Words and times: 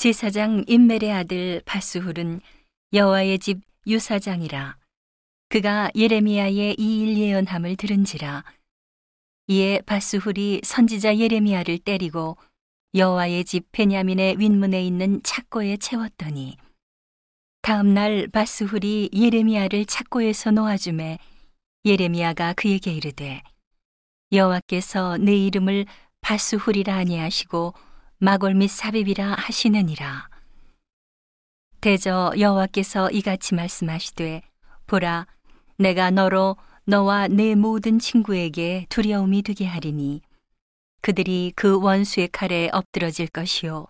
제사장 0.00 0.64
임멜의 0.66 1.12
아들 1.12 1.60
바스훌은 1.66 2.40
여호와의 2.94 3.38
집 3.38 3.60
유사장이라. 3.86 4.78
그가 5.50 5.90
예레미야의 5.94 6.76
이 6.78 7.02
일 7.02 7.18
예언함을 7.18 7.76
들은지라. 7.76 8.42
이에 9.48 9.82
바스훌이 9.84 10.62
선지자 10.64 11.18
예레미야를 11.18 11.80
때리고 11.80 12.38
여호와의 12.94 13.44
집 13.44 13.70
베냐민의 13.72 14.38
윗문에 14.38 14.82
있는 14.82 15.22
착고에 15.22 15.76
채웠더니 15.76 16.56
다음 17.60 17.92
날 17.92 18.26
바스훌이 18.28 19.10
예레미야를 19.12 19.84
착고에서 19.84 20.50
놓아줌에 20.52 21.18
예레미야가 21.84 22.54
그에게 22.54 22.94
이르되 22.94 23.42
여호와께서 24.32 25.18
내 25.18 25.36
이름을 25.36 25.84
바스훌이라 26.22 26.94
아니하시고 26.94 27.74
마골 28.22 28.52
및 28.52 28.68
사비비라 28.68 29.34
하시느니라 29.38 30.28
대저 31.80 32.34
여호와께서 32.38 33.10
이같이 33.12 33.54
말씀하시되 33.54 34.42
보라 34.86 35.26
내가 35.78 36.10
너로 36.10 36.58
너와 36.84 37.28
내 37.28 37.54
모든 37.54 37.98
친구에게 37.98 38.84
두려움이 38.90 39.40
되게 39.40 39.64
하리니 39.64 40.20
그들이 41.00 41.54
그 41.56 41.80
원수의 41.80 42.28
칼에 42.28 42.68
엎드러질 42.74 43.28
것이요 43.28 43.86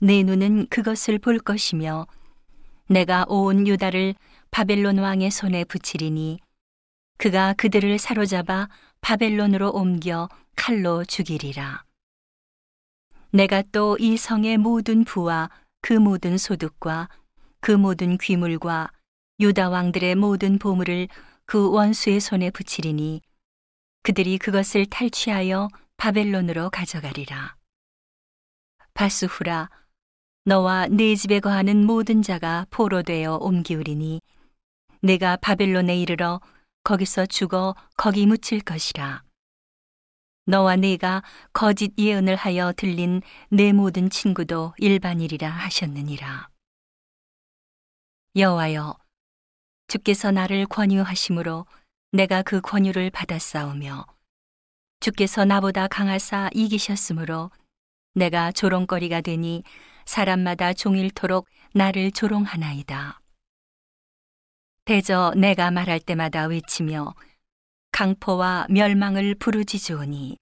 내 0.00 0.22
눈은 0.22 0.68
그것을 0.68 1.18
볼 1.18 1.40
것이며 1.40 2.06
내가 2.86 3.24
온 3.26 3.66
유다를 3.66 4.14
바벨론 4.52 4.98
왕의 4.98 5.32
손에 5.32 5.64
붙이리니 5.64 6.38
그가 7.18 7.54
그들을 7.54 7.98
사로잡아 7.98 8.68
바벨론으로 9.00 9.72
옮겨 9.72 10.28
칼로 10.54 11.04
죽이리라. 11.04 11.89
내가 13.32 13.62
또 13.62 13.96
이 14.00 14.16
성의 14.16 14.58
모든 14.58 15.04
부와 15.04 15.50
그 15.82 15.92
모든 15.92 16.36
소득과 16.36 17.08
그 17.60 17.70
모든 17.70 18.18
귀물과 18.18 18.90
유다 19.38 19.70
왕들의 19.70 20.16
모든 20.16 20.58
보물을 20.58 21.06
그 21.46 21.70
원수의 21.70 22.20
손에 22.20 22.50
붙이리니 22.50 23.22
그들이 24.02 24.38
그것을 24.38 24.86
탈취하여 24.86 25.68
바벨론으로 25.96 26.70
가져가리라. 26.70 27.56
바수후라 28.94 29.70
너와 30.44 30.88
네 30.88 31.14
집에 31.14 31.38
거하는 31.38 31.86
모든 31.86 32.22
자가 32.22 32.66
포로되어 32.70 33.36
옮기우리니 33.36 34.20
내가 35.02 35.36
바벨론에 35.36 35.96
이르러 35.96 36.40
거기서 36.82 37.26
죽어 37.26 37.76
거기 37.96 38.26
묻힐 38.26 38.60
것이라. 38.60 39.22
너와 40.50 40.74
네가 40.74 41.22
거짓 41.52 41.92
예언을 41.96 42.34
하여 42.34 42.72
들린 42.76 43.22
내 43.50 43.72
모든 43.72 44.10
친구도 44.10 44.74
일반일이라 44.78 45.48
하셨느니라. 45.48 46.48
여호와여, 48.34 48.98
주께서 49.86 50.32
나를 50.32 50.66
권유하심으로 50.66 51.66
내가 52.10 52.42
그 52.42 52.60
권유를 52.60 53.10
받았사오며 53.10 54.06
주께서 54.98 55.44
나보다 55.44 55.86
강하사 55.86 56.50
이기셨으므로 56.52 57.52
내가 58.14 58.50
조롱거리가 58.50 59.20
되니 59.20 59.62
사람마다 60.04 60.72
종일토록 60.72 61.46
나를 61.74 62.10
조롱하나이다. 62.10 63.20
대저 64.84 65.32
내가 65.36 65.70
말할 65.70 66.00
때마다 66.00 66.46
외치며 66.46 67.14
강포와 67.92 68.66
멸망을 68.70 69.36
부르짖으오니 69.36 70.39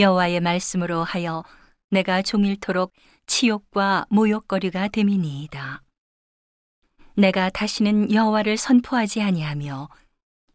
여호와의 0.00 0.40
말씀으로 0.40 1.04
하여 1.04 1.44
내가 1.90 2.22
종일토록 2.22 2.92
치욕과 3.26 4.06
모욕거리가 4.08 4.88
됨이니이다. 4.88 5.82
내가 7.16 7.50
다시는 7.50 8.12
여호와를 8.12 8.56
선포하지 8.56 9.20
아니하며 9.22 9.88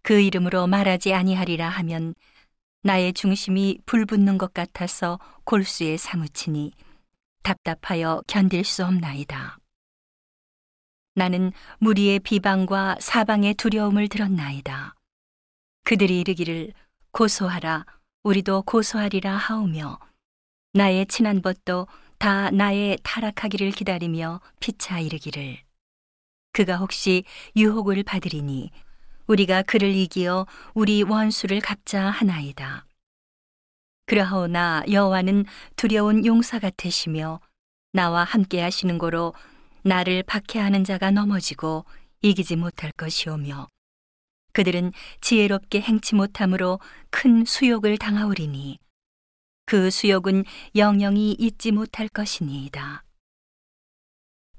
그 0.02 0.20
이름으로 0.20 0.68
말하지 0.68 1.14
아니하리라 1.14 1.70
하면 1.70 2.16
나의 2.82 3.14
중심이 3.14 3.80
불붙는 3.86 4.38
것 4.38 4.54
같아서 4.54 5.20
골수에 5.44 5.98
사무치니 5.98 6.72
답답하여 7.44 8.22
견딜 8.28 8.64
수 8.64 8.84
없나이다. 8.84 9.60
나는 11.14 11.52
무리의 11.80 12.20
비방과 12.20 12.98
사방의 13.00 13.54
두려움을 13.54 14.10
들었나이다. 14.10 14.96
그들이 15.84 16.20
이르기를 16.20 16.74
고소하라, 17.12 17.86
우리도 18.26 18.64
고소하리라 18.64 19.38
하오며 19.38 20.00
나의 20.74 21.06
친한 21.06 21.44
벗도 21.44 21.88
다 22.18 22.50
나의 22.50 22.98
타락하기를 23.04 23.70
기다리며 23.70 24.42
피차 24.60 25.00
이르기를 25.00 25.60
그가 26.52 26.78
혹시 26.78 27.24
유혹을 27.56 28.02
받으리니 28.02 28.72
우리가 29.28 29.62
그를 29.62 29.94
이기어 29.94 30.48
우리 30.74 31.04
원수를 31.04 31.62
갚자 31.62 32.02
하나이다. 32.02 32.88
그러하오나 34.08 34.86
여호와는 34.90 35.46
두려운 35.76 36.26
용사 36.26 36.58
같으시며 36.58 37.40
나와 37.94 38.24
함께 38.24 38.60
하시는 38.60 38.98
고로 38.98 39.36
나를 39.84 40.24
박해하는 40.24 40.84
자가 40.84 41.12
넘어지고 41.12 41.86
이기지 42.24 42.56
못할 42.56 42.92
것이오며 42.94 43.68
그들은 44.56 44.94
지혜롭게 45.20 45.82
행치 45.82 46.16
못함으로 46.16 46.80
큰 47.10 47.44
수욕을 47.44 47.98
당하오리니 47.98 48.80
그 49.66 49.90
수욕은 49.90 50.46
영영이 50.78 51.34
잊지 51.34 51.74
못할 51.74 52.08
것이니이다. 52.08 53.04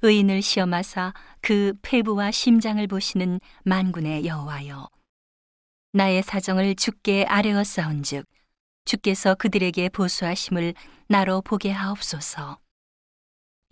의인을 0.02 0.42
시험하사 0.42 1.14
그 1.40 1.72
폐부와 1.80 2.30
심장을 2.30 2.86
보시는 2.86 3.40
만군의 3.64 4.26
여호와여 4.26 4.90
나의 5.92 6.22
사정을 6.22 6.74
주께 6.74 7.24
아뢰어 7.26 7.64
싸운즉 7.64 8.26
주께서 8.84 9.34
그들에게 9.34 9.88
보수하심을 9.88 10.74
나로 11.08 11.40
보게 11.40 11.70
하옵소서. 11.70 12.58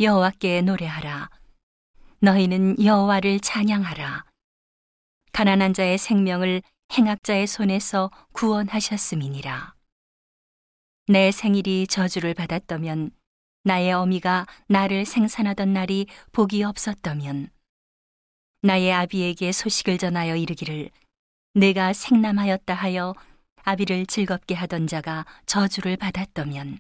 여호와께 0.00 0.62
노래하라. 0.62 1.28
너희는 2.20 2.82
여호와를 2.82 3.40
찬양하라 3.40 4.33
가난한 5.34 5.74
자의 5.74 5.98
생명을 5.98 6.62
행악자의 6.96 7.48
손에서 7.48 8.08
구원하셨음이니라. 8.34 9.74
내 11.08 11.32
생일이 11.32 11.88
저주를 11.88 12.34
받았다면 12.34 13.10
나의 13.64 13.92
어미가 13.94 14.46
나를 14.68 15.04
생산하던 15.04 15.72
날이 15.72 16.06
복이 16.30 16.62
없었다면 16.62 17.50
나의 18.62 18.92
아비에게 18.92 19.50
소식을 19.50 19.98
전하여 19.98 20.36
이르기를 20.36 20.90
내가 21.54 21.92
생남하였다 21.92 22.72
하여 22.72 23.12
아비를 23.64 24.06
즐겁게 24.06 24.54
하던 24.54 24.86
자가 24.86 25.26
저주를 25.46 25.96
받았다면 25.96 26.78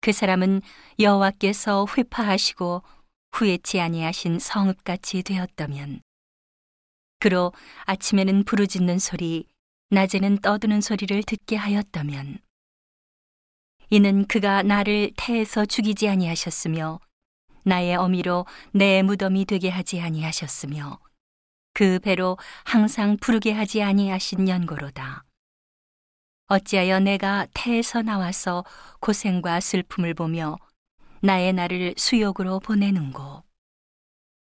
그 0.00 0.12
사람은 0.12 0.62
여호와께서 0.98 1.86
회파하시고 1.98 2.82
후회치 3.32 3.78
아니하신 3.78 4.38
성읍같이 4.38 5.22
되었다면 5.22 6.00
그로 7.18 7.52
아침에는 7.84 8.44
부르짖는 8.44 8.98
소리 8.98 9.46
낮에는 9.90 10.38
떠드는 10.38 10.80
소리를 10.80 11.22
듣게 11.22 11.56
하였다면 11.56 12.38
이는 13.90 14.26
그가 14.26 14.62
나를 14.62 15.12
태에서 15.16 15.64
죽이지 15.64 16.08
아니하셨으며 16.08 16.98
나의 17.62 17.96
어미로 17.96 18.46
내 18.72 19.02
무덤이 19.02 19.44
되게 19.44 19.68
하지 19.68 20.00
아니하셨으며 20.00 20.98
그 21.72 21.98
배로 22.00 22.36
항상 22.64 23.16
부르게 23.16 23.52
하지 23.52 23.82
아니하신 23.82 24.48
연고로다. 24.48 25.24
어찌하여 26.48 27.00
내가 27.00 27.46
태에서 27.54 28.02
나와서 28.02 28.64
고생과 29.00 29.60
슬픔을 29.60 30.14
보며 30.14 30.56
나의 31.20 31.52
나를 31.52 31.94
수욕으로 31.96 32.60
보내는고 32.60 33.45